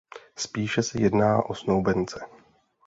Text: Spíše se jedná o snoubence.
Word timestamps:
Spíše 0.37 0.83
se 0.83 1.01
jedná 1.01 1.45
o 1.45 1.55
snoubence. 1.55 2.25